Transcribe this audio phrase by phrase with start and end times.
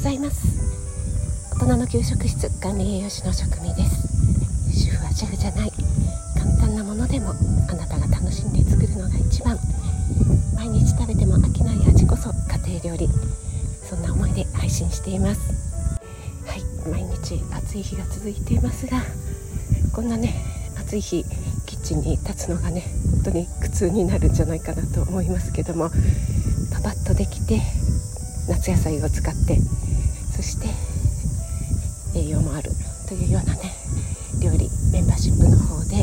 [0.00, 0.40] ざいます。
[1.60, 4.08] 大人の給食室管理栄養士の職味です。
[4.72, 5.72] 主婦はシェフじゃない。
[6.34, 7.34] 簡単なものでも
[7.68, 9.58] あなたが楽しんで作るのが一番。
[10.56, 12.30] 毎日食べても飽きない味こそ
[12.64, 13.10] 家庭料理。
[13.90, 15.40] そんな思いで配信しています。
[16.46, 19.02] はい毎日暑い日が続いていますが
[19.92, 20.34] こんなね
[20.78, 21.24] 暑い日
[21.66, 25.90] キッチンに立つのがね本当に苦痛になるんじゃないかなと思いますけども
[26.72, 27.60] パパッとできて
[28.48, 29.58] 夏野菜を使って
[30.40, 30.72] そして
[32.18, 32.70] 栄養もある
[33.06, 33.76] というようなね
[34.40, 36.00] 料理メンバーシップの方で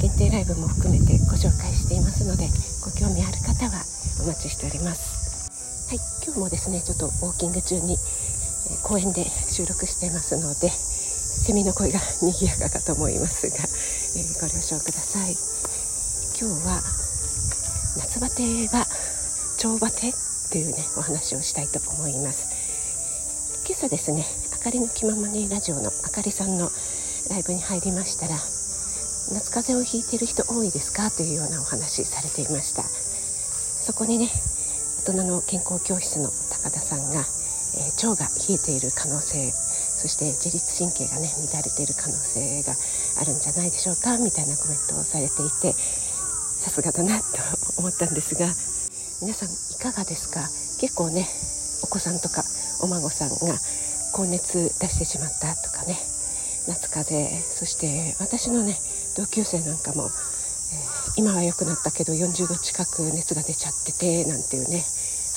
[0.00, 2.48] 限定ライブも含めてご紹介していますので
[2.80, 3.84] ご興味ある方は
[4.24, 5.52] お待ちしております。
[5.92, 7.96] はい今日もですねちょっとウォーキング中に、
[8.84, 15.36] 公園で収録していますのでセミの声が賑やかかと思いますが、えー、ご了承ください。
[16.40, 16.80] 今日は
[18.00, 18.88] 夏バテは
[19.60, 20.12] 腸バテっ
[20.48, 22.47] ていうねお話をしたいと思います。
[23.68, 24.24] 今朝ですね
[24.58, 26.70] あかりの気ままにラジオのあかりさんの
[27.28, 28.34] ライブに入りましたら
[29.28, 32.82] 夏風邪をひいてる人多いですかというようなお話されていました。
[32.82, 34.30] そこにね
[35.04, 37.20] 大人の健康教室の高田さんが、
[37.76, 42.72] えー、腸が冷えている可能性そして自律神経がね乱れている可能性が
[43.20, 47.24] あるんじゃないでしょうかみたいなコメントをされていてさすがだなと
[47.76, 48.48] 思ったんですが
[49.20, 50.40] 皆さんいかがですか？
[50.80, 51.28] 結構ね
[51.84, 52.42] お子さんとか
[52.80, 53.58] お孫さんが
[54.12, 55.96] 高熱出してしまったとかね
[56.66, 58.76] 夏風邪そして私のね
[59.16, 60.10] 同級生なんかも、えー、
[61.16, 64.84] 今は良くなったけど40度近く熱が出ちゃっててなんていうね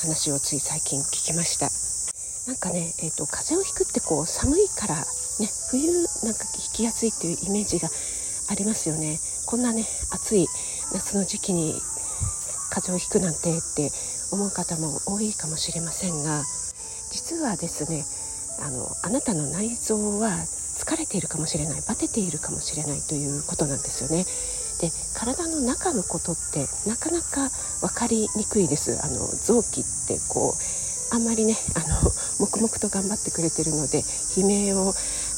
[0.00, 1.70] 話をつい最近聞きました。
[2.46, 5.92] なんかね、えーと、風邪をひくってこう寒いからね冬
[6.24, 7.88] なんかひきやすいっていうイメージが
[8.48, 9.20] ありますよね。
[9.46, 10.46] こんなね暑い
[10.92, 11.80] 夏の時期に
[12.70, 13.92] 風邪をひくなんてって
[14.32, 16.42] 思う方も多いかもしれませんが
[17.12, 18.04] 実はですね
[18.64, 24.24] あのあなたの内臓は疲れているかもしれないバテているかもしれないということなんですよね。
[24.80, 27.50] で体の中のことってなかなか
[27.80, 28.98] 分かりにくいです。
[29.04, 34.02] あの臓器ってこうあんまりねあの黙々と頑張ってくれてるので
[34.36, 34.94] 悲鳴を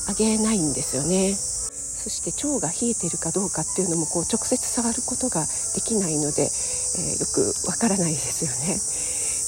[0.08, 1.34] 上げないんですよね。
[1.34, 8.78] そして腸が冷えているかどうかっていうのもこう直接触ることができないので、えー、よくわからないですよね。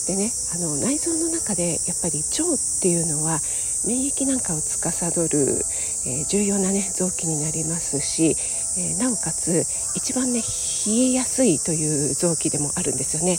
[0.06, 3.40] でねあの内臓の中でやっぱり腸っていうのは
[3.86, 5.64] 免疫なんかを司る、
[6.06, 8.36] えー、重要な、ね、臓器になりますし、
[8.76, 10.42] えー、なおかつ一番ね
[10.86, 13.38] 冷えやすいという臓器でもあるんですよね。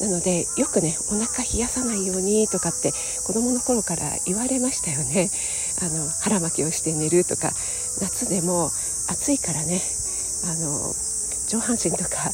[0.00, 2.92] なのでよくねお腹冷やさないようにとかって
[3.24, 5.30] 子どもの頃から言われましたよね
[5.82, 7.52] あの腹巻きをして寝るとか
[8.00, 8.70] 夏でも
[9.08, 9.82] 暑いからね
[10.46, 10.94] あの
[11.48, 12.32] 上半身とか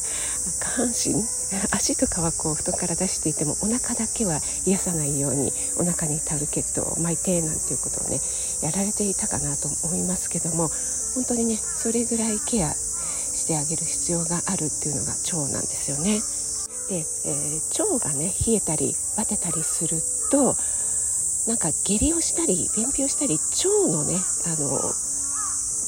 [0.59, 1.23] 下半身？
[1.71, 8.19] 足とかはこう布団から出していてもお腹だけは癒さないようにお腹にタオルケットを巻いてなんていうことをね
[8.61, 10.69] やられていたかなと思いますけども
[11.15, 16.19] 本当にねそれぐらいケアしてあげる必要があるっていうのが腸なんですよね。
[16.89, 20.55] で、えー、腸がね冷えたりバテたりすると
[21.47, 24.91] なんか下痢をしたり便秘をしたり腸のねあの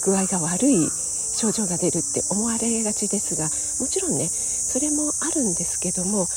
[0.04, 0.90] 具合が悪い
[1.32, 3.50] 症状が出るって思われがちですが
[3.80, 4.30] もちろんね
[4.70, 6.28] それもあるんですけどもやっ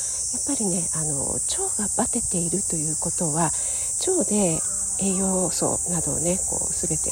[0.47, 3.53] ぱりねあの腸がバテているということは
[4.09, 4.59] 腸で
[5.01, 7.11] 栄養素などをねこう全て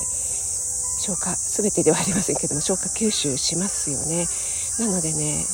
[0.99, 4.27] 消化全てではありませんけども消化吸収しますよね。
[4.79, 5.45] なのでね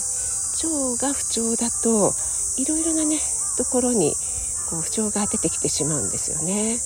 [0.63, 2.15] 腸が不調だと
[2.59, 3.19] いろいろなね
[3.59, 4.15] ところに
[4.71, 6.79] こう不調が出てきてしまうんですよね。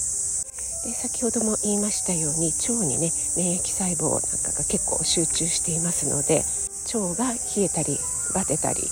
[0.84, 6.44] で先ほども言いましたように腸にね免疫細胞なんかが結構集中していますので
[6.98, 7.98] 腸が冷えたり
[8.34, 8.82] バテたり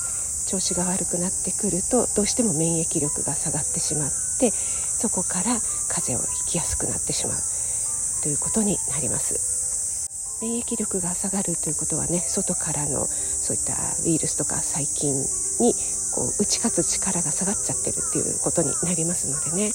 [0.47, 7.37] 調子が悪くなってくるとどうしても免疫力が下がってしまってそこから風邪をひきやすくなってしまう
[8.23, 9.59] ということになります。
[10.41, 15.15] 免疫力が下がるということはね外からのそういったウイルスとか細菌
[15.59, 15.75] に
[16.15, 19.73] こう打ち勝つ力が下がっちゃってるっていうことになりますのでねで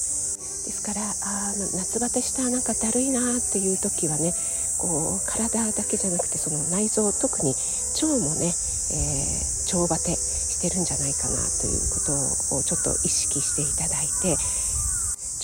[0.71, 4.33] すからあ夏バテしたなんかだるいなっていう時はね
[4.77, 7.55] こう体だけじゃなくてその内臓特に
[8.01, 8.53] 腸もね、
[8.91, 11.99] えー、腸バテしてるんじゃないかなというこ
[12.49, 14.37] とをちょっと意識していただいて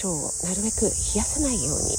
[0.04, 1.98] 腸をなるべく冷やさないように、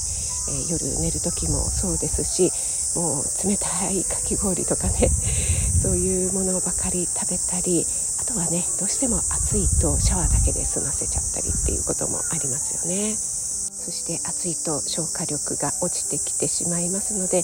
[0.49, 2.51] えー、夜寝る時もそうですし
[2.95, 5.09] もう冷たいかき氷とかね
[5.81, 7.87] そういうものばかり食べたり
[8.19, 13.17] あとはねどうしても暑いとシャワーだけで済ませちゃったりっていうこともありますよね。
[13.81, 17.43] そして暑いと消化力が落ちてきてしまいますので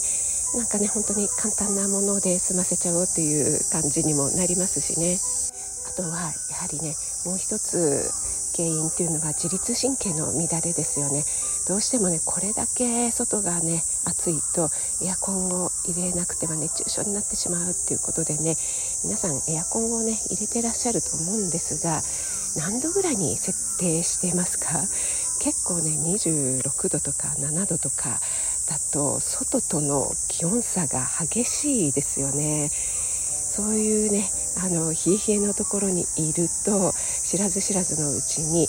[0.54, 5.18] なんかね本当に簡単なもので済ませちゃおうっていう感じにもなりますしね。
[5.88, 6.32] あとはやは
[6.70, 6.94] りね
[7.26, 8.08] もう一つ
[8.56, 11.24] 原因っていうのは自律神経の乱れですよね。
[11.66, 14.70] どうしてもねこれだけ外がね暑いと
[15.04, 18.56] エアコンを入れなくては熱中症になってしまうっていうことでね
[19.04, 22.00] 皆さんエアコンをね入れてらっしゃると思うんですが
[22.56, 24.80] 何度ぐらいに設定してますか？
[25.38, 28.20] 結構ね26度とか7度とか
[28.68, 32.70] だと外との気温差が激しいですよね。
[33.58, 34.30] そういうね
[34.62, 36.92] あの冷え冷えのところにいると
[37.24, 38.66] 知らず知らずのうちに、え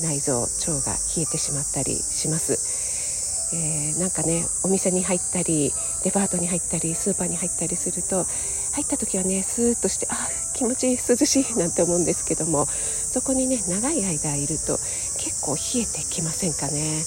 [0.00, 5.72] ー、内臓腸が冷えてしまったりします、えー、なんかねお店に入ったり
[6.02, 8.24] デパートに入ったりスーパーに入ったりすると
[8.72, 10.14] 入った時はねスーッとしてあ
[10.54, 14.78] 気持ちいい涼しいなんて思うんですけどもそこにね長い間いると
[15.20, 17.02] 結構冷えてきませんかね。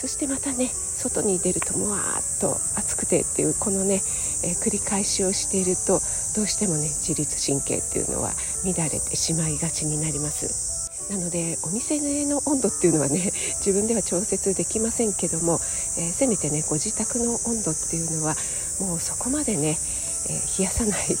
[0.00, 4.02] そしてまたね外に出るともわーっと暑くてっていうこのね、
[4.42, 6.00] えー、繰り返しをしていると
[6.34, 8.32] どうしてもね自律神経っていうのは
[8.64, 11.12] 乱れてしまいがちになります。
[11.12, 15.60] なのでお店の温度っていうのはね自分では調節できませんけども、
[15.98, 18.36] えー、せめてねご自宅の温度っていうのは
[18.80, 19.76] もうそこまでね、
[20.30, 21.18] えー、冷やさない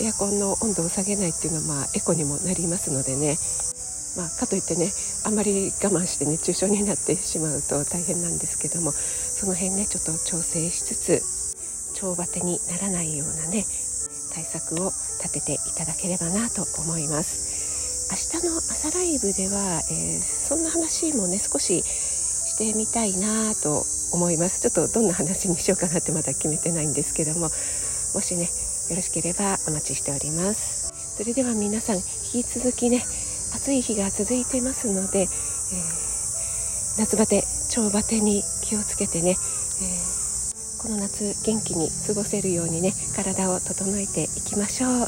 [0.00, 3.38] エアコンの温度を下げないっていうのはまあエコにもなりますのでね。
[4.18, 4.90] まあ、かといってね
[5.24, 13.64] あんまり我慢して熱中症になってしまうと大変なんですけどもその辺ねちょっと調整しつつ腸バテにならないようなね
[14.34, 14.90] 対策を
[15.22, 17.58] 立てていただければなと思います。
[18.10, 24.60] 明日の朝ライブでは、えー、そんな話もね少ししてみたいなと思います。
[24.60, 27.50] ちょっとどんな話にしようかなってまだ決めてないんですけども
[28.14, 28.48] もしね
[28.90, 30.88] よろしければお待ちしております。
[31.18, 33.04] それでは皆さん引き続きね
[33.54, 35.28] 暑い日が続いてますので、えー、
[36.98, 37.44] 夏バテ
[37.76, 45.06] 腸バテに気をつけてね、えー、この夏元気に過ごせるようにね体を整えていきましょう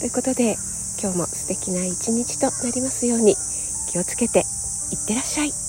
[0.00, 0.56] ということで
[1.00, 3.36] 今日も素敵な一日となりますように
[3.90, 4.40] 気をつけて
[4.90, 5.61] いってらっしゃい。